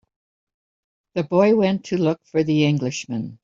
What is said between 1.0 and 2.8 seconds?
The boy went to look for the